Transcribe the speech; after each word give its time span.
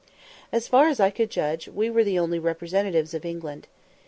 As 0.51 0.67
far 0.67 0.87
as 0.87 0.99
I 0.99 1.11
could 1.11 1.29
judge, 1.29 1.67
we 1.67 1.87
were 1.87 2.03
the 2.03 2.17
only 2.17 2.39
representatives 2.39 3.13
of 3.13 3.23
England. 3.23 3.67